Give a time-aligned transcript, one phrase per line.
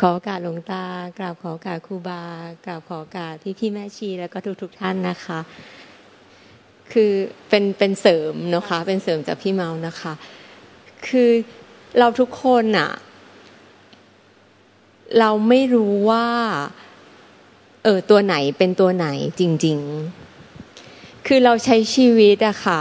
[0.00, 0.84] กราบขอการหลวงตา
[1.18, 2.22] กราบขอการครูบา
[2.66, 5.40] กราบขอการพี่พี่แม่ชีแล้วก็ทุกทุกท่านนะคะ
[6.92, 7.12] คือ
[7.48, 10.12] เป็นเป็นเสริมนะคะ เป็นเสริมจากพี่เมานะคะ
[11.06, 11.30] คือ
[11.98, 12.90] เราทุกคนอะ
[15.18, 16.26] เราไม่รู้ว่า
[17.84, 19.06] เออตัวไหนเป็นตัวไหน
[19.40, 19.78] จริง
[20.52, 22.80] ๆ คือเราใช้ชีวิตอะค่ะ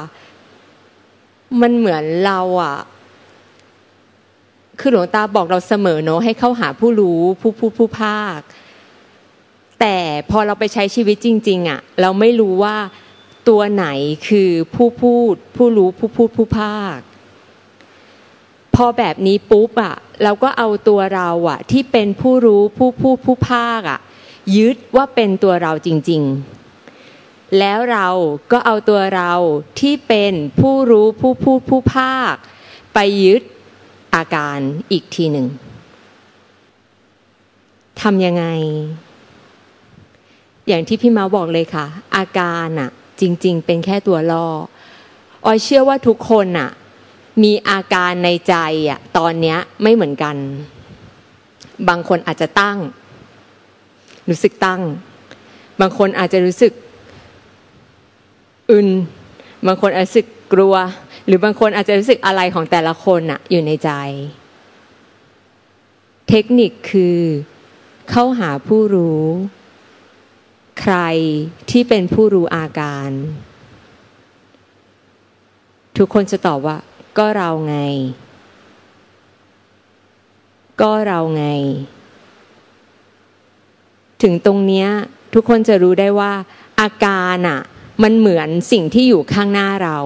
[1.61, 2.77] มันเหมือนเราอะ
[4.79, 8.39] คือหลวงตาบอกเราเสมอเนาะให้เข้าหาผู้รู้ผู้ผู้ผู้ภาค
[9.79, 9.97] แต่
[10.29, 12.77] พอเราไปใช้ชีวิตจริง ๆอะเราไม่รู้ว่า
[13.49, 13.85] ตัวไหน
[14.27, 16.97] คือผู้พูด ผู้รู้ผู้พูดผู้ภาค
[18.75, 23.99] พอแบบนี้ปุ๊บอะเราก็เอาตัวเราอะที่เป็นผู้รู้ผู้พูดผู้ภาคอะ
[24.57, 26.21] ยึดว่าเป็นตัวเราจริง
[26.89, 28.07] ๆแล้วเรา
[28.51, 29.33] ก็เอาตัวเรา
[29.79, 32.35] ที่เป็นผู้รู้ผู้พูดผู้ภาค
[32.93, 33.41] ไปยึด
[34.15, 34.59] อาการ
[34.91, 35.47] อีกทีหนึ่ง
[38.01, 38.45] ทำยังไง
[40.67, 42.89] อย่างที่พี่มาบอกเลยค่ะ อาการอะ
[43.21, 44.47] จริง ๆ เป็นแค่ตัวล่อ
[45.45, 46.69] ออยเชื่อว่าทุกคนอะ
[47.43, 48.55] มีอาการในใจ
[48.89, 50.35] อะตอนเนี้ยไม่เหมือนกัน
[51.89, 52.77] บางคนอาจจะตั้ง
[54.29, 54.81] รู้สึกตั้ง
[55.81, 56.73] บางคนอาจจะรู้สึก
[58.71, 58.87] อึน
[59.67, 60.75] บางคนอาจจะรู้สึกกลัว
[61.29, 63.91] หรือบางคนอาจจะรู้สึกอะไรของแต่ละคนอะอยู่ในใจ
[66.29, 67.19] เทคนิคคือ
[68.09, 69.23] เข้าหาผู้รู้
[70.81, 70.97] ใคร
[71.69, 73.09] ที่เป็นผู้รู้อาการ
[75.97, 76.77] ทุกคนจะตอบว่า
[77.17, 77.77] ก็เราไง
[80.81, 81.45] ก็เราไง
[84.23, 84.87] ถึงตรงเนี้ย
[85.33, 86.33] ทุกคนจะรู้ได้ว่า
[86.81, 87.61] อาการอะ
[88.03, 89.99] มันเหมือนสิ่งที่อยู่ข้างหน้าเรา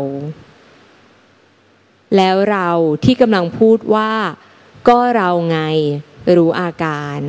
[2.18, 2.70] แล้วเรา
[3.04, 4.12] ที่กำลังพูดว่า
[4.88, 5.60] ก็เราไง
[6.36, 7.20] รู้อาการ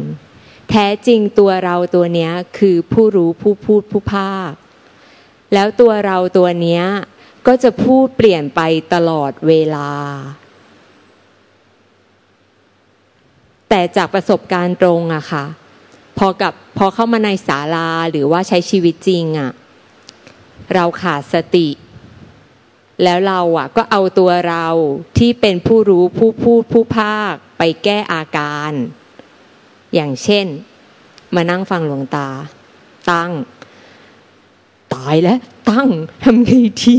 [0.70, 4.52] แท้จริงตัวเราตัวเนี้ยคือผู้รู้ผู้พูดผู้ภาค
[5.54, 6.84] แล้วตัวเราตัวเนี้ย
[7.46, 8.60] ก็จะพูดเปลี่ยนไป
[8.94, 9.90] ตลอดเวลา
[13.68, 15.44] แต่จากประสบการณ์ตรงอะค่ะ
[16.18, 19.50] พอกับพอเข้ามาในศาลาหรือว่าใช้ชีวิตจริงอะ
[20.74, 21.68] เราขาดสติ
[23.02, 24.66] แล้วเราอะก็เอาตัวเรา
[25.18, 28.72] ที่เป็นผู้รู้ผู้พูดผู้ภาคไปแก้อาการ
[29.94, 30.46] อย่างเช่น
[31.34, 32.28] มานั่งฟังหลวงตา
[33.10, 33.32] ตั้ง
[34.94, 35.38] ตายแล้ว
[35.70, 35.88] ตั้ง
[36.24, 36.50] ทำไง
[36.82, 36.96] ที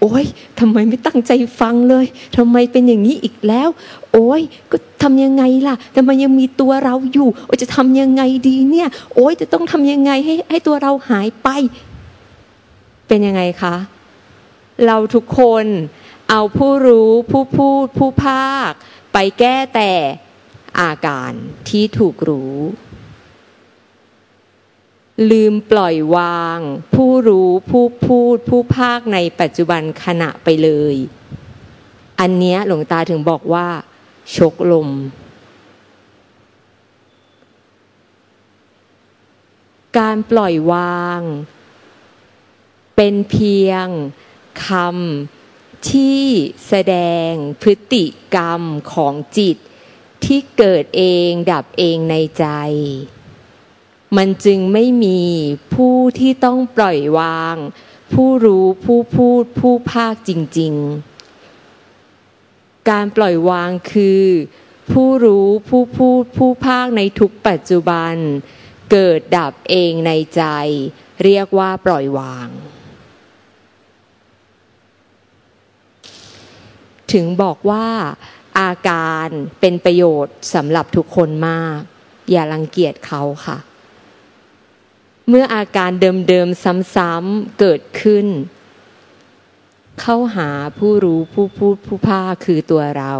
[0.00, 0.24] โอ้ย
[0.58, 3.68] ทำไมไม่ตั้งใจฟังเลยทำไมเป็นอย่างนี้อีกแล้ว
[4.12, 4.40] โอ้ย
[4.70, 11.48] ก็ทำยังไงล่ะทำไมยังมีตัวเราอยู่โอ้ยจะทำยังไงดีเนี่ย โอ้ยจะต้องทำยังไงให้ให้ตัวเราหายไป
[13.08, 13.74] เป็นยังไงคะ
[14.84, 15.66] เราทุกคน
[16.30, 18.72] เอาผู้รู้ผู้พูดผู้ภาค
[19.12, 19.92] ไปแก้แต่
[20.80, 21.32] อาการ
[21.68, 22.56] ที่ถูกรู้
[25.30, 26.58] ลืมปล่อยวาง
[26.94, 30.96] ผู้รู้ผู้พูดผู้ภาคในปัจจุบันขณะไปเลย
[32.20, 33.68] อันนี้หลวงตาถึงบอกว่า
[34.36, 34.88] ชกลม
[39.98, 41.20] การปล่อยวาง
[42.96, 43.86] เป็นเพียง
[44.64, 46.24] คำที่
[46.68, 46.96] แสด
[47.28, 47.30] ง
[47.62, 48.62] พฤติกรรม
[48.92, 49.56] ของจิต
[50.24, 52.46] ที่เกิดเองดับเองในใจ
[54.16, 55.20] มันจึงไม่มี
[55.74, 57.56] ผู้ที่ต้องปล่อยวาง
[58.12, 60.74] ผู้รู้ผู้พูดผู้ภาคจริง
[62.02, 64.24] ๆ การปล่อยวางคือ
[64.92, 68.14] ผู้รู้ผู้พูดผู้ภาคในทุกปัจจุบัน
[68.90, 70.42] เกิดดับเองในใจ
[71.24, 72.48] เรียกว่าปล่อยวาง
[77.16, 77.86] ถึงบอกว่า
[78.60, 79.28] อาการ
[79.60, 81.78] เป็นประโยชน์สำหรับทุกคนมาก
[82.30, 83.58] อย่ารังเกียจเขาค่ะ
[85.28, 85.90] เมื่ออาการ
[86.28, 88.26] เดิมๆซ้ำๆเกิดขึ้น
[90.00, 93.14] เข้าหาผู้รู้ผู้พูดผู้พาคือตัวเรา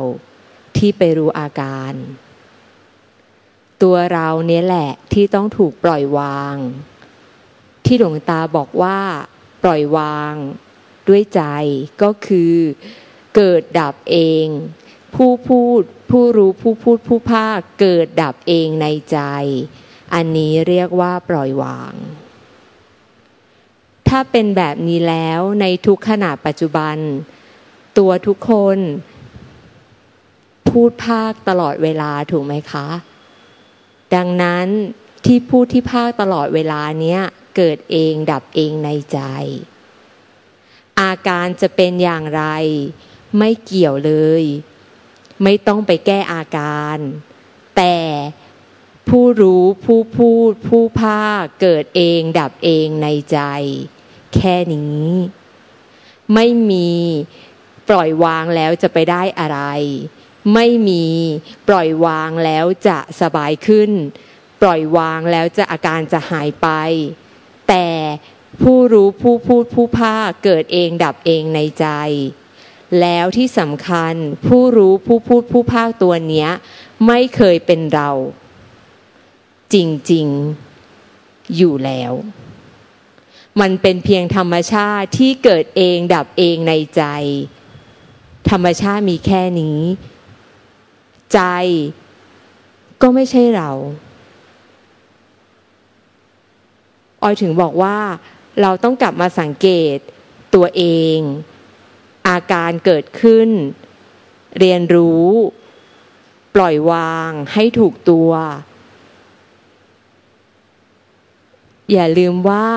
[0.76, 1.92] ที่ไปรู้อาการ
[3.82, 6.56] ตัวเราเนี้ยแหละที่ต้องถูกปล่อยวาง
[7.84, 8.98] ที่หลวงตาบอกว่า
[9.62, 10.34] ปล่อยวาง
[11.08, 11.42] ด้วยใจ
[12.02, 12.54] ก็คือ
[13.36, 14.46] เกิดดับเอง
[15.14, 19.18] ผู้พูดผู้รู้ผู้พูดผู้ภาคเกิดดับเองในใจ
[20.14, 21.94] อันนี้เรียกว่าปล่อยวาง
[24.08, 26.96] ถ้าเป็นแบบนี้แล้วในทุกขณะปัจจุบัน
[27.98, 28.78] ตัวทุกคน
[30.68, 32.88] พูดภาคตลอดเวลาถูกไหมคะ
[34.14, 34.66] ดังนั้น
[35.24, 37.20] ที่พูดที่ภาคตลอดเวลาเนี้ย
[37.56, 39.20] เกิดเองดับเองในใจ
[41.00, 42.44] อาการจะเป็นอย่างไร
[43.38, 44.12] ไม่เกี่ยวเล
[44.42, 44.44] ย
[45.42, 46.98] ไม่ต้องไปแก้อาการ
[47.76, 47.96] แต่
[49.08, 53.38] ผู้รู้ผู้พูด ผู้ภาคเกิดเองดับเองในใจ
[54.34, 55.06] แค่นี้
[56.34, 56.92] ไม่มี
[57.88, 59.60] ปล่อยวางแล้วจะไปได้อะไร
[60.54, 61.06] ไม่มี
[61.68, 63.90] ปล่อยวางแล้วจะสบายขึ้น
[64.62, 66.68] ปล่อยวางแล้วจะอาการจะหายไป
[67.68, 67.86] แต่
[68.62, 71.86] ผู้รู้ผู้พูดผู้ภาคเกิดเองดับเองในใจ
[73.00, 74.14] แล้วที่สำคัญ
[74.46, 76.50] ผู้รู้ผู้พูดผู้ภาคตัวเนี้ย
[77.06, 78.10] ไม่เคยเป็นเรา
[79.74, 79.76] จ
[80.12, 82.12] ริงๆ อยู่แล้ว
[83.60, 87.02] มันเป็นเพียงธรรมชาติที่เกิดเองดับเองในใจ
[88.50, 89.80] ธรรมชาติมีแค่นี้
[91.32, 91.40] ใจ
[93.02, 93.70] ก็ไม่ใช่เรา
[97.22, 97.98] ออยถึงบอกว่า
[98.62, 99.96] เราต้องกลับมาสังเกต
[100.54, 100.84] ตัวเอ
[101.16, 101.18] ง
[102.36, 103.50] อาการเกิดขึ้น
[104.58, 105.28] เรียนรู้
[106.54, 108.30] ปล่อยวางให้ถูกตัว
[111.92, 112.68] อย่าลืมว่า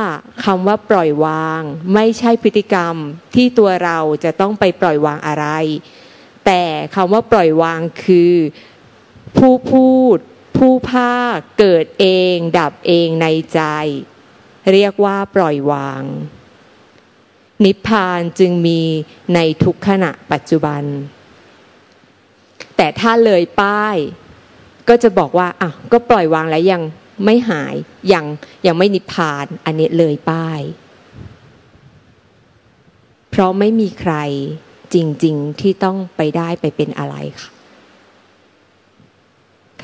[0.44, 1.62] คำว่าปล่อยวาง
[1.94, 2.96] ไม่ใช่พฤติกรรม
[3.36, 5.46] ที่ตัวเราจะต้องไปปล่อยวางอะไร
[6.46, 6.64] แต่
[6.96, 8.34] คำว่าปล่อยวางคือ
[9.38, 10.18] ผู้พูด
[10.58, 13.62] ผู้ภาคเกิดเอง ดับเองในใจ
[14.72, 16.04] เรียกว่าปล่อยวาง
[17.66, 18.82] นิพพานจึงมี
[19.36, 20.84] ในทุกขณะปัจจุบัน
[22.78, 23.98] แต่ถ้าเลยป้าย
[24.90, 26.82] ก็จะบอกว่าอะก็ปล่อยวางแล้วยัง
[27.26, 27.76] ไม่หาย
[28.14, 28.26] ยัง
[28.66, 30.62] ยังไม่นิพพาน อันนี้เลยป้าย
[33.30, 34.14] เพราะไม่มีใคร
[34.94, 37.52] จริง ๆ ที่ต้องไปได้ไปเป็นอะไรค่ะ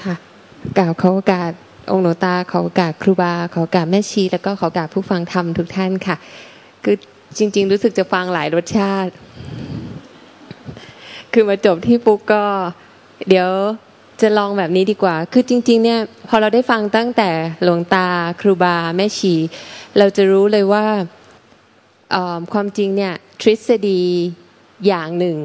[0.02, 0.16] ค่ะ
[0.78, 1.52] กล่าวเขากาส
[1.92, 6.16] องค์หลวงตาเขอโอกาสครูบาเขอโอกาสแม่ชี แล้วก็เขอโอกาสผู้ฟังธรรมทุกท่านค่ะ
[6.84, 6.96] คือ
[7.38, 9.14] จริง ๆ รู้สึกจะฟังหลายรสชาติ
[11.34, 12.44] คือมาจบที่ปุ๊กก็
[13.30, 13.50] เดี๋ยว
[14.22, 16.00] จะลองแบบนี้ดีกว่า คือจริง ๆ เนี่ย
[16.30, 17.30] พอเราได้ฟังตั้งแต่
[17.64, 18.08] หลวงตา
[18.42, 19.34] ครูบาแม่ชี
[19.98, 20.86] เราจะรู้เลยว่า
[22.54, 24.02] ความจริงเนี่ยทฤษฎี
[24.88, 25.38] อย่างหนึ่ง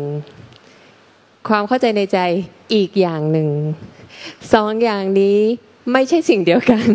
[1.49, 2.19] ความเข้าใจในใจ
[2.75, 3.49] อีกอย่างหนึ่ง
[4.53, 5.39] สองอย่างนี้
[5.93, 6.87] ไม่ใช่สิ่งเดียวกัน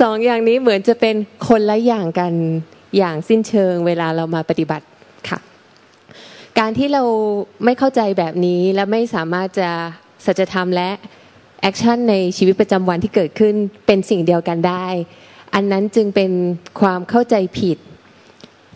[0.00, 1.14] สองอย่างนี้เหมือนจะเป็น
[1.48, 2.34] คนละอย่างกัน
[2.96, 4.86] อย่างสิ้นเชิงเวลาเรามาปฏิบัติ
[5.28, 5.38] ค่ะ
[6.58, 7.02] การที่เรา
[7.64, 9.70] ไม่เข้าใจแบบนี้และไม่สามารถจะ
[10.26, 10.90] สัจธรรมและ
[11.62, 13.54] action ในชีวิตประจำวันที่เกิดขึ้น
[13.86, 14.86] เป็นสิ่งเดียวกันได้
[15.54, 16.30] อันนั้นจึงเป็น
[16.80, 17.78] ความเข้าใจผิด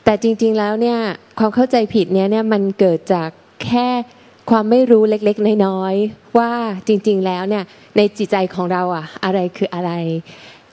[0.05, 0.99] แต่จริง ๆแล้วเนี่ย
[1.39, 3.29] ความเข้าใจผิดเนี้ยเนี่ยมันเกิดจาก
[3.65, 3.89] แค่
[4.51, 6.53] ความไม่รู้เล็กๆ น้อยๆว่า
[6.89, 7.65] จริง ๆ แล้วเนี่ย
[7.97, 9.91] ในจิตใจของเราอะอะไรคืออะไร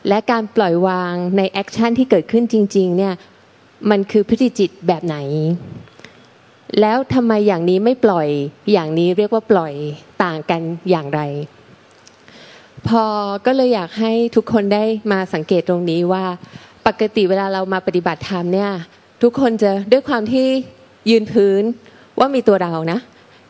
[0.08, 3.14] และการปล่อยวางใน action ที่เกิดขึ้นจริง ๆ เนี่ย
[3.90, 5.18] มันคือพฤติจิตแบบไหน
[6.82, 8.28] แล้วทำไมอย่างนี้ไม่ปล่อย
[8.72, 9.74] อย่างนี้เรียกว่าปล่อย
[10.24, 11.22] ต่างกันอย่างไร
[12.88, 13.06] พอ
[13.46, 16.24] ก็เลยอยากให้ทุกคนได้มาสังเกตตรงนี้ว่า
[16.88, 18.72] ปกติเวลาเรามาปฏิบัติธรรมเนี่ย
[19.24, 20.48] ทุกคนจะด้วยความที่
[21.10, 21.64] ยืนพื้น
[22.20, 23.00] ว่ามีตัวเรานะ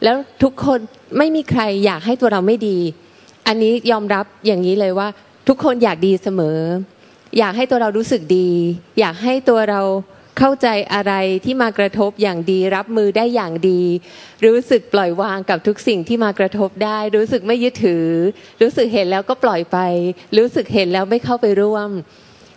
[0.03, 0.79] แล้วทุกคน
[1.17, 2.77] ไม่มีใครอยากให้ตัวเราไม่ดี
[3.47, 5.07] อันนี้ยอมรับอย่างนี้เลยว่า
[5.51, 6.59] ทุกคนอยากดีเสมอ
[7.37, 8.49] อยากให้ตัวเรารู้สึกดี
[8.99, 9.81] อยากให้ตัวเรา
[10.37, 11.13] เข้าใจอะไร
[11.45, 13.81] ที่มากระทบอย่างดี รับมือได้อย่างดี
[14.45, 18.05] รู้สึกปล่อยวางกับทุกสิ่งที่มากระทบได้ รู้สึกไม่ยึดถือ
[18.61, 19.77] รู้สึกเห็นแล้วก็ปล่อยไป
[20.37, 21.89] รู้สึกเห็นแล้วไม่เข้าไปร่วม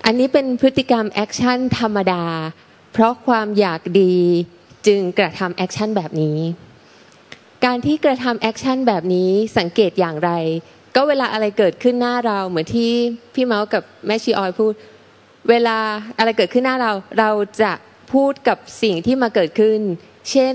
[0.05, 2.25] อันนี้เป็นพฤติกรรม action ธรรมดา
[2.93, 4.17] เพราะความอยากดี
[4.87, 6.39] จึงกระทำ action แบบนี้
[7.65, 10.33] การที่กระทำ action แบบนี้สังเกตอย่างไร
[10.95, 12.91] ก็เวลาอะไรเกิดขึ้นหน้าเราเหมือนที่
[13.35, 14.73] พี่เมาส์กับแม่ชีออยพูด
[15.51, 15.77] เวลา
[16.19, 17.31] อะไรเกิดขึ้นหน้าเรา เรา
[17.63, 17.73] จะ
[18.13, 19.81] พูดกับสิ่งที่มาเกิดขึ้น
[20.31, 20.55] เช่น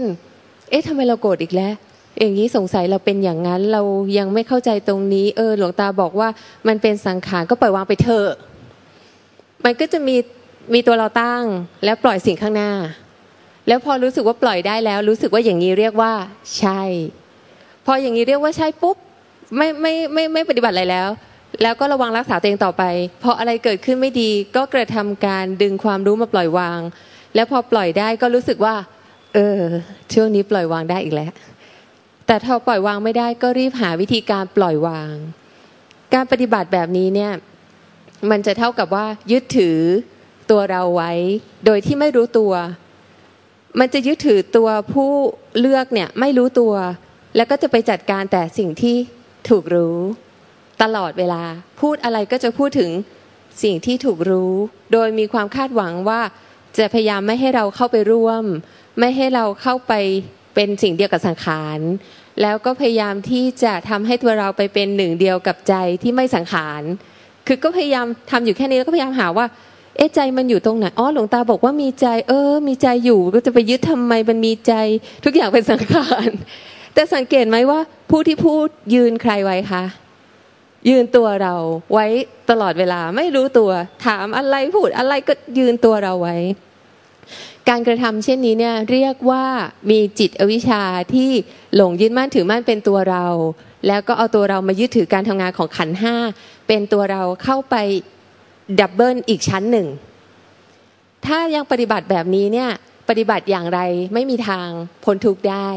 [0.70, 1.74] เอ๊ะทำไมเราโกรธอีกแล้ว
[2.20, 3.82] อย่างนี้สงสัยเราเป็นอย่างนั้นเรา
[4.18, 6.30] ยังไม่เข้าใจตรงนี้ เออ หลวงตาบอกว่า
[6.68, 8.30] มันเป็นสังขารก็ปล่อยวางไปเถอะ
[9.66, 10.16] มันก็จะมี
[10.74, 11.44] มีตัวเราตั้ง
[11.84, 12.72] แล้วปล่อยสิ่งข้างหน้า
[13.68, 16.14] แล้วพอรู้สึกว่าปล่อยได้แล้ว รู้สึกว่าอย่างนี้เรียกว่า
[16.58, 16.82] ใช่
[17.86, 18.98] พออย่างนี้เรียกว่าใช่ปุ๊บ
[19.56, 21.10] ไม่ไม่ไม่ไม่ปฏิบัติอะไรแล้ว
[21.62, 22.84] แล้วก็ระวังรักษาตัวเองต่อไป
[23.24, 26.80] พออะไรเกิดขึ้นไม่ดีก็กระทำการดึงความรู้มาปล่อยวาง
[27.36, 28.76] แล้วพอปล่อยได้ก็รู้สึกว่า
[29.34, 29.62] เออ
[30.14, 31.32] ช่วงนี้ปล่อยวางได้อีกแล้ว
[32.28, 35.14] แต่ถ้าปล่อยวางไม่ได้ก็รีบหาวิธีการปล่อยวาง
[36.14, 37.32] การปฏิบัติแบบนี้เนี่ย
[38.30, 39.80] มันจะเท่ากับว่ายึดถือ
[40.52, 41.12] ตัวเราไว้
[41.66, 42.54] โดยที่ไม่รู้ตัว
[43.80, 45.12] มันจะยึดถือตัวผู้
[45.60, 46.74] เลือกเนี่ยไม่รู้ตัว
[47.36, 48.98] แล้วก็จะไปจัดการแต่สิ่งที่
[49.50, 49.98] ถูกรู้
[50.82, 51.44] ตลอดเวลา
[51.82, 52.92] พูดอะไรก็จะพูดถึง
[53.64, 54.54] สิ่งที่ถูกรู้
[54.94, 56.22] โดยมีความคาดหวังว่า
[56.78, 58.44] จะพยายามไม่ให้เราเข้าไปร่วม
[59.00, 59.94] ไม่ให้เราเข้าไป
[60.56, 61.80] เป็นสิ่งเดียวกับสังขาร
[62.42, 65.74] แล้วก็พยายามที่จะทำให้ตัวเราไปเป็นหนึ่งเดียวกับใจ
[66.04, 66.82] ที่ไม่สังขาร
[67.48, 69.46] คือก็พยายามทำอยู่แค่นี้แล้วก็พยายามหาว่า
[69.98, 74.74] เอ๊ะใจมันอยู่ตรงไหนอ๋อหลวงตาบอกว่ามีใจ เออ มีใจอยู่ก็จะไปยึดทำไมมันมีใจ
[75.26, 76.30] ทุกอย่างเป็นสังขาร
[76.98, 79.84] แต่สังเกตไหมว่า ผู้ที่พูดยืนใครไว้คะ
[80.90, 81.54] ยืนตัวเรา
[81.94, 82.06] ไว้
[82.50, 83.72] ตลอดเวลาไม่รู้ตัว
[84.06, 86.38] ถามอะไรพูดอะไรก็ยืนตัวเราไว้
[87.70, 89.46] การกระทำเช่นนี้เนี่ยเรียกว่า
[89.92, 91.30] มีจิตอวิชชาที่
[91.76, 93.26] หลงยึดมั่นถือมั่นเป็นตัวเรา
[93.88, 96.16] แล้วก็เอาตัวเรามายึดถือการทำงานของขันห้า
[96.68, 97.76] เป็นตัวเราเข้าไป
[98.80, 99.88] ดับเบิลอีกชั้นหนึ่ง
[101.26, 102.70] ถ้ายังปฏิบัติแบบนี้เนี่ย
[103.10, 103.80] ปฏิบัติอย่างไร
[104.14, 104.68] ไม่มีทาง
[105.04, 105.70] พ้นทุกข์ได้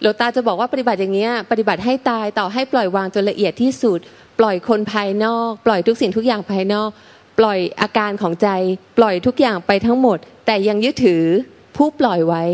[0.00, 3.98] หลวงตาจะบอกว่าปฏิบัติอย่างเงี้ปฏิบัติให้ตายต่อให้ปล่อยวางจนละเอียดที่สุด
[4.38, 6.90] ปล่อยคนภายนอก ปล่อยทุกสิ่งทุกอย่างภายนอก
[7.38, 8.48] ปล่อยอาการของใจ
[8.98, 11.24] ปล่อยทุกอย่างไปทั้งหมด แต่ยังยึดถือ
[11.76, 12.44] ผู้ปล่อยไว้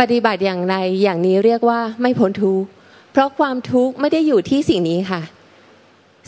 [0.00, 2.68] ปฏิบัติอย่างไรอย่างนี้เรียกว่าไม่พ้นทุกข์
[3.12, 5.22] เพราะความทุกข์ไม่ได้อยู่ที่สิ่งนี้ค่ะ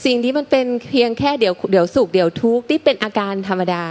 [0.04, 3.84] สิ่งนี้มันเป็นเพียงแค่เดี๋ยวเดี๋ยวสุขเดี๋ยวทุกข์ที่เป็นอาการธรรมดา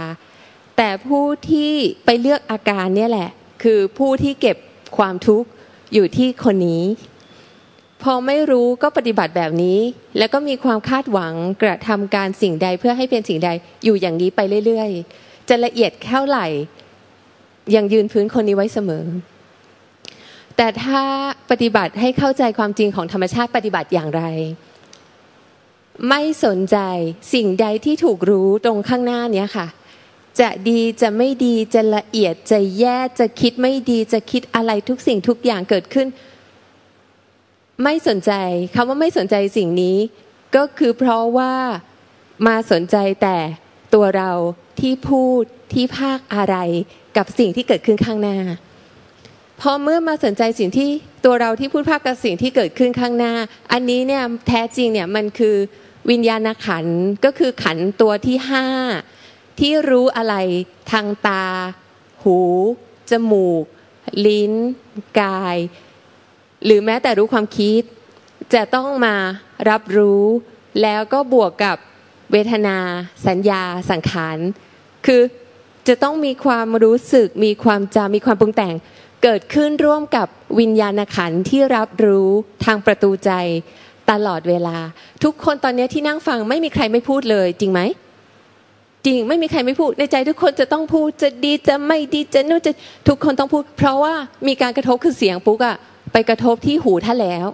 [0.76, 1.72] แต่ผู้ที่
[2.04, 3.30] ไปเลือกอาการเนี่ยแหละ
[3.62, 4.56] คือผู้ที่เก็บ
[4.96, 5.48] ความทุกข์
[5.94, 6.84] อยู่ที่คนนี้
[8.02, 9.78] พอไม่รู้ก็ปฏิบัติแบบนี้
[10.18, 13.50] แล้วก็มีความคาดหวังกระทำการสิ่งใดเพื่อให้เป็นสิ่งใด
[13.84, 16.46] อยู่อย่างนี้ไปเรื่อยๆ จะละเอียดแค่ไหร่
[17.74, 19.04] ยังยืนพื้นคนนี้ไว้เสมอ
[20.56, 21.02] แต่ถ้า
[21.50, 24.22] ปฏิบัติให้เข้าใจความจริงของธรรมชาติปฏิบัติอย่างไร
[26.08, 26.78] ไม่สนใจ
[27.34, 29.66] สิ่งใดที่ถูกรู้ตรงข้างหน้านี้ค่ะ
[30.40, 36.06] จะดีจะไม่ดีจะละเอียดจะแย่จะคิดไม่ดีจะคิดอะไรทุกสิ่งทุกอย่างเกิดขึ้น
[37.82, 38.32] ไม่สนใจ
[38.74, 39.96] คำว่าไม่สนใจสิ่งนี้
[40.56, 41.54] ก็คือเพราะว่า
[42.46, 43.36] มาสนใจแต่
[43.94, 44.32] ตัวเรา
[44.80, 46.56] ที่พูดที่ภาคอะไร
[47.16, 48.38] กับสิ่งที่เกิดขึ้นข้างหน้า
[49.60, 50.88] พอเมื่อมาสนใจสิ่งที่
[51.24, 53.34] ตัวเราที่พูดภาคกับสิ่งที่เกิดขึ้นข้างหน้า
[53.72, 55.56] อันนี้เนี่ยแท้จริงเนี่ยมันคือ
[56.10, 56.86] วิญญาณขัน
[57.24, 58.66] ก็คือขันตัวที่ห้า
[59.60, 60.34] ที่รู้อะไร
[60.92, 61.44] ทางตา
[62.22, 62.38] หู
[63.10, 63.64] จมูก
[64.26, 64.52] ลิ้น
[65.20, 65.56] กาย
[66.64, 67.82] หรือแม้แต่รู้ความคิด
[68.54, 69.16] จะต้องมา
[69.70, 70.24] รับรู้
[70.82, 71.76] แล้วก็บวกกับ
[72.32, 72.78] เวทนา
[73.26, 74.38] สัญญา สังขาร
[75.06, 75.22] คือ
[75.88, 78.74] จะต้องมีความรู้สึก มีความจำมีความปรุงแต่ง
[79.22, 80.26] เกิดขึ้นร่วมกับ
[80.60, 82.28] วิญญาณขันที่รับรู้
[82.64, 83.30] ทางประตูใจ
[84.10, 84.76] ตลอดเวลา
[85.24, 87.80] ทุกคนตอนนี้ที่นั่งฟังไม่มีใครไม่พูดเลยจริงไหม
[89.06, 92.72] จริง ไม่มีใครไม่พูดในใจทุกคนจะต้องพูดจะดีจะไม่ดีจะนู่นจะ
[93.08, 94.14] ทุกคนต้องพูด เพราะว่า
[94.46, 95.76] มีการกระทบคือเสียงปุ๊กอะ
[96.12, 97.46] ไปกระทบที่หูท่านแล้ว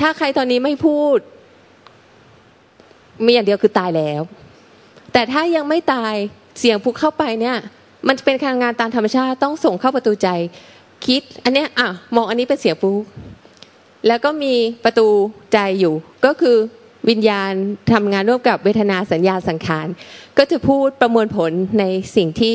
[0.00, 1.18] ถ้าใครตอนนี้ไม่พูด
[3.24, 4.20] มีอย่างเดียวคือตายแล้ว
[5.12, 6.14] แต่ถ้ายังไม่ตาย
[6.60, 7.56] เสียงปุ๊กเข้าไปเนี่ย
[8.08, 10.28] มันเป็นการงานตามธรรมชาติต้องส่งเข้าประตูใจ
[11.06, 13.02] คิด อันเนี้ยอะมองอันนี้เป็นเสียงปุ๊ก
[14.06, 15.06] แล้วก็มีประตู
[15.52, 16.56] ใจอยู่ก็คือ
[17.08, 17.52] วิญญาณ
[17.92, 19.86] ทำงานร่วมกับเวทนาสัญญาสังขาร
[20.38, 21.84] ก็จะพูดประมวลผลใน
[22.16, 22.52] สิ่งที่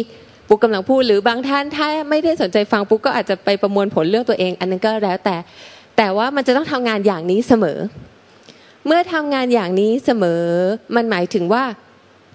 [0.48, 5.36] ปุ๊กกำลังพูดหรือบางท่านถ้าไม่ได้สนใจฟังปุ๊กก็อาจจะไปประมวลผลเรื่องตัวเอง อันนั้นก็แล้วแต่
[5.98, 7.78] แต่ว่ามันจะต้องทำงานอย่างนี้เสมอ
[8.86, 10.44] เมื่อทำงานอย่างนี้เสมอ
[10.96, 11.64] มันหมายถึงว่า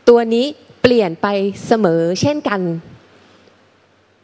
[0.09, 0.47] ตัวนี้
[0.83, 1.27] เปลี่ยนไป
[1.67, 2.61] เสมอเช่นกัน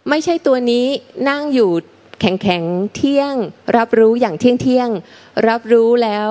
[0.08, 0.87] ไม่ใช่ตัวนี้
[1.28, 1.70] นั่งอยู่
[2.20, 2.62] แข็งแข็ง
[2.96, 3.34] เที่ยง
[3.76, 4.88] รับรู้อย่างเที่ยงเที่ยง
[5.49, 6.28] รับรู้แล้ว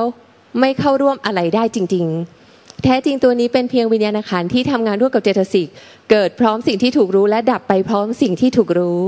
[0.59, 2.05] ไม่เข้าร่วมอะไรได้จริง
[2.45, 5.67] ๆ แท้จริงตัวนี้เป็นเพียงวิญญาณขันที่ทำงานร่วมกับเจตสิก
[6.11, 9.01] เกิดพร้อมสิ่งที่ถูกรู้และดับไปพร้อมสิ่งที่ถูกรู้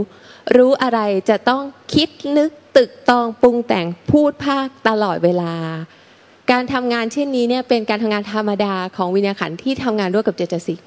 [0.56, 1.62] รู้อะไรจะต้อง
[1.94, 5.54] คิดนึกตึกตองปรุงแต่งพูดภาคตลอดเวลา
[6.52, 10.80] การทำงานเช่นนี้เนี่ยเป็นการทำงานธรรมดาของวิญญาณขันที่ทำงานร่วมกับเจตสิก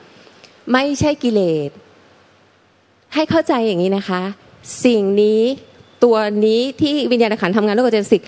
[0.72, 1.70] ไม่ใช่กิเลส
[3.14, 4.22] ให้เข้าใจอย่างนี้นะคะ
[4.84, 5.42] สิ่งนี้
[6.04, 8.22] ตัวนี้ที่วิญญาณขันทำงานร่วมกับเจตสิก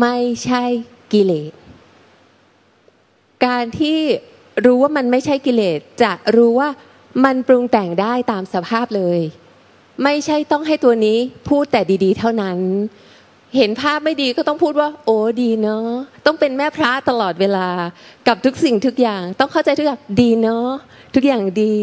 [0.00, 0.64] ไม่ใช่
[1.12, 1.52] กิเลส
[3.46, 3.98] การที่
[4.64, 6.68] รู้ว่ามันไม่ใช่กิเลสจะรู้ว่า
[7.24, 9.20] มันปรุงแต่งได้ตามสภาพเลย
[10.04, 11.18] ไม่ใช่ต้องให้ตัวนี้
[11.48, 12.58] พูดแต่ดี ๆ เท่านั้น
[13.56, 15.88] เห็นภาพไม่ดีก็ต้องพูดว่า โอ้ดีเนาะ
[16.26, 17.68] ต้องเป็นแม่พระตลอดเวลา
[18.28, 20.68] กับทุกสิ่งทุกอย่าง ต้องเข้าใจทุกอย่างดีเนาะ
[21.14, 21.74] ทุกอย่างดี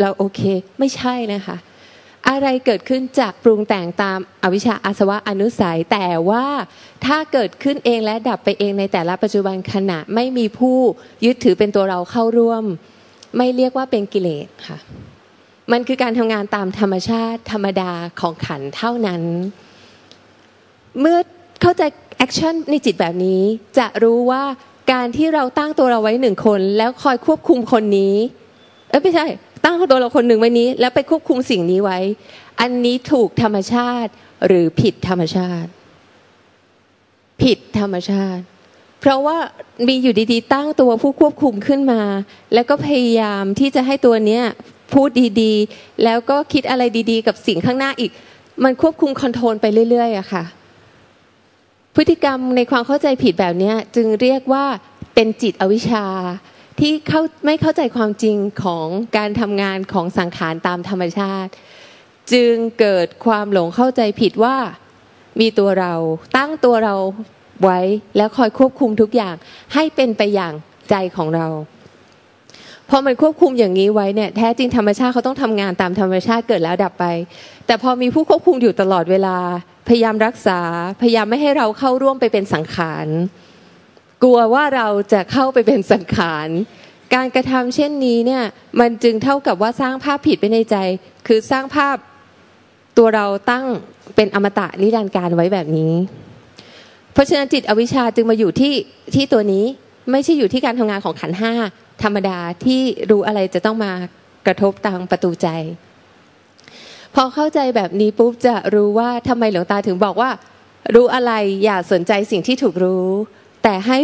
[0.00, 0.40] เราโอเค
[0.78, 1.56] ไม่ใช่นะคะ
[2.28, 6.46] อะไรเกิดขึ้นจากปรุงแต่งตามอวิชชาอาสวะอนุสัย แต่ว่า
[7.06, 10.78] ถ้าเกิดขึ้นเองและดับไปเองในแต่ละปัจจุบันขณะไม่มีผู้
[11.24, 12.64] ยึดถือเป็นตัวเราเข้าร่วม
[13.36, 14.78] ไม่เรียกว่าเป็นกิเลสค่ะ
[15.72, 17.90] มันคือการทำงานตามธรรมชาติธรรมดา
[18.20, 19.22] ของขันเท่านั้น
[21.00, 21.18] เมื่อ
[21.62, 21.82] เข้าใจ
[22.16, 23.42] แอคชั่นในจิตแบบนี้
[23.78, 24.42] จะรู้ว่า
[24.92, 28.16] การที่เราตั้งตัวเราไว้หนึ่งคน แล้วคอยควบคุมคนนี้
[28.88, 29.24] เออไม่ใช่
[29.64, 31.98] ตั้งตัวเราคนหนึ่งไว้นี้ แล้วไปควบคุมสิ่งนี้ไว้
[32.60, 34.12] อันนี้ถูกธรรมชาติ
[34.46, 35.70] หรือผิดธรรมชาติ
[37.42, 38.42] ผิดธรรมชาติ
[39.00, 39.38] เพราะว่า
[39.88, 42.02] มีอยู่ดีๆ ตั้งตัวผู้ควบคุมขึ้นมา
[42.54, 44.44] แล้วก็พยายามที่จะให้ตัวเนี้ย
[44.92, 45.08] พูด
[45.42, 48.10] ดีๆ แล้วก็คิดอะไรดีๆ กับสิ่งข้างหน้าอีก
[48.64, 50.44] มันควบคุมคอนโทรลไปเรื่อยๆอะค่ะ
[51.94, 54.64] พฤติกรรมในความเข้าใจผิดแบบนี้จึงเรียกว่า
[55.14, 56.06] เป็นจิตอวิชชา
[56.80, 61.50] ที่เข้าไม่เข้าใจความจริงของการทำงานของสังขารตามธรรมชาติ
[62.32, 64.56] จึงเกิดความหลงเข้าใจผิดว่า
[65.40, 65.94] มีตัวเรา
[66.36, 66.94] ตั้งตัวเรา
[67.62, 67.80] ไว้
[68.16, 69.34] แล้วคอยควบคุมทุกอย่าง
[69.74, 70.52] ให้เป็นไปอย่าง
[70.90, 71.46] ใจของเรา
[72.90, 77.04] พอมันควบคุมอย่างนี้ไว้เนี่ยแท้จริงธรรมชาติเขาต้องทำงานตามธรรมชาติเกิดแล้วดับไป
[77.66, 79.36] แต่พอมีผู้ควบคุมอยู่ตลอดเวลา
[79.88, 80.60] พยายามรักษา
[81.00, 83.06] พยายามไม่ให้เราเข้าร่วมไปเป็นสังขาร
[84.22, 86.48] กลัวว่าเราจะเข้าไปเป็นสังขาร
[87.14, 88.44] การกระทำเช่นนี้เนี่ย
[88.80, 90.76] มันจึงเท่ากับว่าสร้างภาพผิดไปในใจ
[91.26, 91.96] คือสร้างภาพ
[92.98, 93.64] ตัวเราตั้ง
[94.16, 95.92] เป็นอมตะนิรันดร์การไว้แบบนี้
[97.12, 98.74] เพราะฉะนั้นจิตอวิชชาจึงมาอยู่ที่
[99.14, 99.64] ที่ตัวนี้
[100.10, 101.52] ไม่ใช่อยู่ที่การทำงานของขันห้า
[102.02, 102.80] ธรรมดาที่
[103.10, 103.92] รู้อะไรจะต้องมา
[104.46, 105.48] กระทบทางประตูใจ
[107.14, 110.30] พอเข้าใจแบบนี้ปุ๊บจะรู้ว่าทำไมหลวงตาถึงบอกว่า
[110.94, 111.32] รู้อะไร
[111.64, 113.08] อย่าสนใจสิ่งที่ถูกรู้
[113.64, 113.98] แต่ให้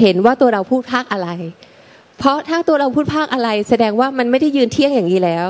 [0.00, 1.28] เห็นว่าตัวเราพูดภาคอะไร
[2.18, 5.46] เพราะถ้าตัวเราพูดภาคอะไร แสดงว่ามันไม่ได้ยืนเที่ยงอย่างนี้แล้ว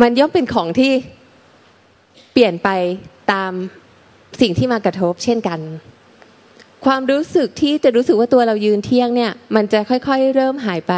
[0.00, 0.92] มันย่อมเป็นของที่
[2.32, 2.68] เปลี่ยนไป
[3.32, 3.52] ตาม
[4.40, 5.60] สิ่งที่มากระทบเช่นกัน
[6.86, 10.94] ความรู้สึกที่จะรู้สึกว่าตัวเรายืนเที่ยงเนี่ย มันจะค่อยๆ เริ่มหายไป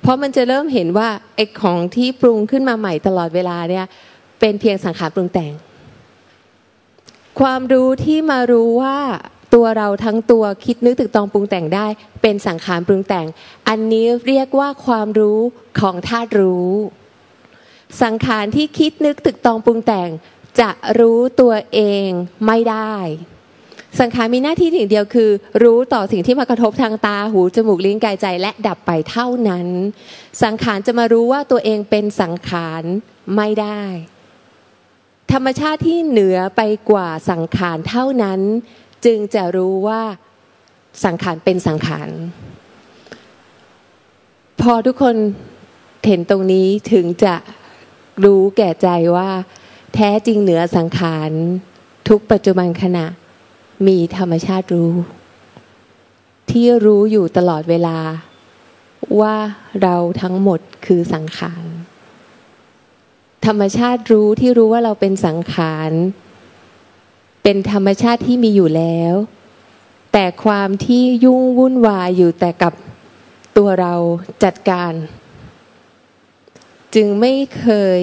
[0.00, 3.86] เพราะมันจะเริ่มเห็นว่าไอ้ของที่ปรุงขึ้นมาใหม่ตลอดเวลาเนี่ย
[4.40, 5.52] เป็นเพียงสังขารปรุงแต่ง
[7.40, 8.98] ความรู้ที่มารู้ว่า
[9.54, 11.86] ตัวเราทั้งตัวคิดนึกตึกตองปรุงแต่งได้
[12.22, 13.26] เป็นสังขารปรุงแต่ง
[13.68, 15.40] อันนี้เรียกว่าความรู้
[15.80, 16.72] ของธาตุรู้
[18.02, 20.10] สังขารที่คิดนึกตึกตองปรุงแต่ง
[20.60, 22.08] จะรู้ตัวเอง
[22.46, 22.94] ไม่ได้
[24.00, 25.30] สังขารมีหน้าที่อย่างเดียวคือ
[25.62, 29.66] รู้ต่อสิ่งที่มากระทบทางตาหูจมูกลิ้นกายใจและดับไปเท่านั้น
[30.42, 32.82] สังขารจะมารู้ว่าตัวเองเป็นสังขาร
[33.36, 33.82] ไม่ได้
[35.32, 38.40] ธรรมชาติที่เหนือไปกว่าสังขารเท่านั้น
[39.04, 40.02] จึงจะรู้ว่า
[41.04, 42.10] สังขารเป็นสังขาร
[44.60, 45.16] พอทุกคน
[46.06, 47.36] เห็นตรงนี้ถึงจะ
[48.24, 49.30] รู้แก่ใจว่า
[49.94, 51.30] แท้จริงเหนือสังขาร
[52.08, 53.06] ทุกปัจจุบันขณะ
[53.86, 54.92] มีธรรมชาติรู้
[56.50, 57.98] ที่รู้อยู่ตลอดเวลา
[59.20, 59.36] ว่า
[59.82, 61.64] เราทั้งหมดคือสังขาร
[63.46, 65.90] ธรรมชาติรู้ที่รู้ว่าเราเป็นสังขาร
[67.50, 69.14] เป็นธรรมชาติที่มีอยู่แล้ว
[70.12, 72.72] แต่ความที่ยุ่งวุ่นวายอยู่แต่กับ
[73.56, 73.94] ตัวเรา
[74.44, 74.92] จัดการ
[76.94, 77.66] จึงไม่เค
[77.98, 78.00] ย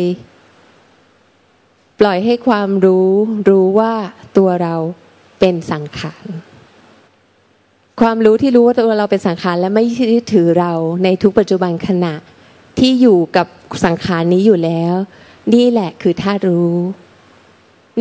[2.00, 3.10] ปล่อยให้ความรู้
[3.50, 3.94] รู้ว่า
[4.38, 4.76] ตัวเรา
[5.40, 6.26] เป็นสังขาร
[8.02, 10.72] ความรู้ที่รู้ว่าตัวเราเป็นสังขารและไม่ยึดถือเรา
[11.04, 12.14] ในทุกปัจจุบันขณะ
[12.80, 13.48] ที่อยู่กับ
[13.86, 14.94] สังขารนี้อยู่แล้ว
[15.54, 16.76] นี่แหละคือธาตุรู้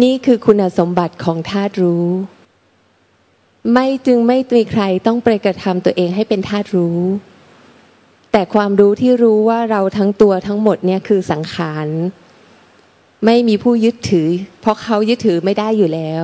[0.03, 2.07] นี่คือคุณสมบัติของธาตุรู้
[3.73, 6.99] ไม่จึงไม่มีใครต้องไปกระทำตัวเองให้เป็นธาตุรู้
[8.33, 11.87] แต่ความรู้ที่รู้ว่าเราทั้งตัวทั้งหมดเนี่ยคือสังขาร
[13.25, 14.29] ไม่มีผู้ยึดถือ
[14.61, 16.23] เพราะเขายึดถือไม่ได้อยู่แล้ว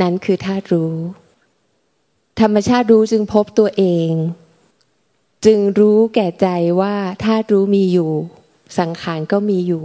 [0.00, 0.94] นั้นคือธาตุรู้
[2.40, 4.10] ธรรมชาติรู้จึงพบตัวเอง
[5.46, 6.46] จึงรู้แก่ใจ
[6.80, 8.12] ว่าธาตุรู้มีอยู่
[8.78, 9.82] สังขารก็มีอยู่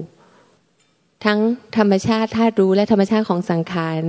[1.26, 1.40] ทั้ง
[1.78, 4.02] ธรรมชาติธาตุรู้และธรรมชาติของสังขาร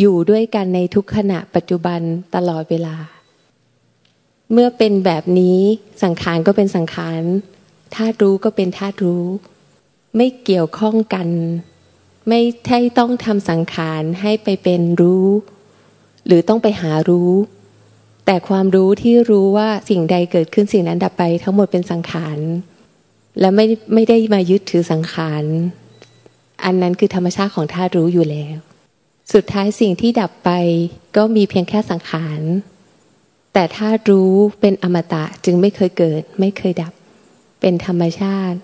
[0.00, 2.00] อยู่ด้วยกันในทุกขณะปัจจุบัน
[2.34, 2.96] ตลอดเวลา
[4.52, 5.60] เมื่อเป็นแบบนี้
[6.02, 7.20] สังขารก็เป็นสังขาร
[7.94, 9.24] ธาตุรู้ก็เป็นธาตุรู้
[10.16, 11.28] ไม่เกี่ยวข้องกัน
[12.28, 15.26] ไม่ใช่ต้องทำสังขารให้ไปเป็นรู้
[16.26, 17.32] หรือต้องไปหารู้
[18.26, 22.38] แต่ความรู้ที่รู้ว่าสิ่งใดเกิดขึ้นสิ่งนั้นดับไปทั้งหมดเป็นสังขาร
[23.40, 25.44] และไม่ไม่ได้มายึดถือสังขาร
[26.64, 28.56] อันนั้นคือธรรมชาติของธาตุรู้อยู่แล้ว
[29.32, 30.50] สุดท้ายสิ่งที่ดับไป
[31.16, 32.40] ก็มีเพียงแค่สังขาร
[33.52, 36.92] แต่ธาตุรู้เป็นอมตะจึงไม่เคยเกิด ไม่เคยดับ
[37.60, 38.58] เป็นธรรมชาติ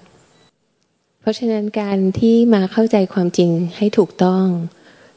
[1.21, 4.45] เพราะฉะนั้นการที่มาเข้าใจความจริงให้ถูกต้อง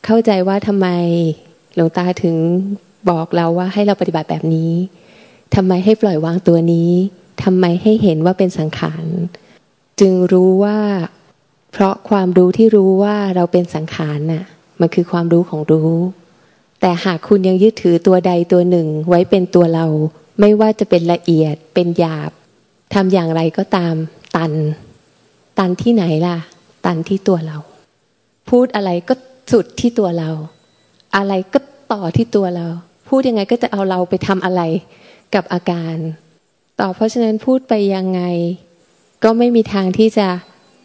[0.06, 0.88] เข้าใจว่าทำไม
[1.76, 2.36] หลวงตาถึง
[3.10, 4.74] บอกเราว่าให้เราปฏิบัติแบบนี้
[5.56, 6.92] ทำไมให้ปล่อยวางตัวนี้
[7.44, 9.06] ทำไมให้เห็นว่าเป็นสังขาร
[10.00, 10.78] จึงรู้ว่า
[11.74, 14.44] เพราะความรู้ที่รู้ว่าเราเป็นสังขารน่ะ
[14.80, 15.92] มันคือความรู้ของรู้
[16.82, 19.86] แต่หากคุณยังยึดถือตัวใดตัวหนึ่งไว้เป็นตัวเรา
[20.40, 22.32] ไม่ว่าจะเป็นละเอียด เป็นหยาบ
[22.94, 23.96] ทำอย่างไรก็ตาม
[24.36, 24.52] ตัน
[25.60, 26.38] ตันที่ไหนล่ะ
[26.86, 27.58] ตันที่ตัวเรา
[28.50, 29.14] พูดอะไรก็
[29.52, 30.30] สุดที่ตัวเรา
[31.16, 31.60] อะไรก็
[31.92, 32.68] ต่อที่ตัวเรา
[33.08, 34.62] พูพูดยังไงก็จะเอาเราไปทำอะไร
[35.36, 35.96] กับอาการ
[36.80, 38.22] ต่อเพราะฉะนั้นพูดไปยังไง
[39.24, 40.28] ก็ไม่มีทางที่จะ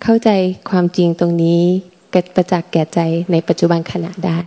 [0.03, 0.31] เข้าใจ
[0.71, 1.63] ความจริงตรงนี้
[2.15, 3.01] กประจักษ์แก่ใจ
[3.33, 4.39] ในปัจจุบันขณะได้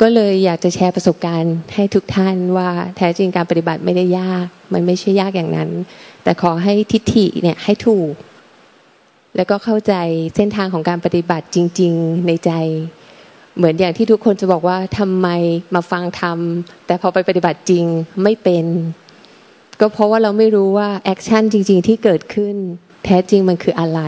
[0.00, 5.70] ก็เลยอยากจะแชร์ประสบการณ์ให้ทุกท่านว่าแท้จริงการปฏิบัติไม่ได้ยาก มันไม่ใช่ยากอย่างนั้น
[6.24, 8.12] แต่ขอให้ทิฏฐิเนี่ยให้ถูก
[9.36, 9.94] แล้วก็เข้าใจ
[10.36, 12.50] เส้นทางของการปฏิบัติจริง ๆ ในใจ
[13.56, 15.28] เหมือนอย่างที่ทุกคนจะบอกว่าทำไม
[15.74, 17.84] มาฟังทำแต่พอไปปฏิบัติจริง
[18.22, 18.66] ไม่เป็น
[19.80, 22.56] ก็เพราะว่าเราไม่รู้ว่าแอคชั่นจริง ๆ ที่เกิดขึ้น
[23.04, 24.00] แท้จริงมันคืออะไร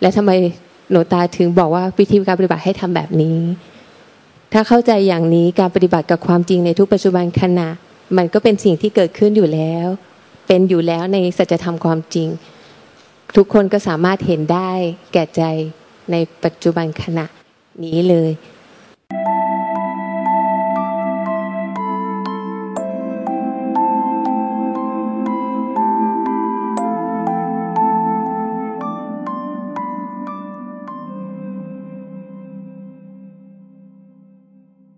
[0.00, 0.30] และทำไม
[0.90, 3.38] หนูตาถึงบอกว่าวิธีการปฏิบัติให้ทำแบบนี้
[4.52, 7.68] ถ้าเข้าใจอย่างนี้การปฏิบัติกับความจริงในทุกปัจจุบันขณะ
[8.16, 9.86] มันก็เป็นสิ่งที่เกิดขึ้นอยู่แล้ว
[10.46, 12.28] เป็นอยู่แล้วในสัจธรรมความจริง
[13.36, 14.70] ทุกคนก็สามารถเห็นได้
[15.12, 15.42] แก่ใจ
[16.10, 17.26] ในปัจจุบันขณะ
[17.84, 18.30] นี้เลย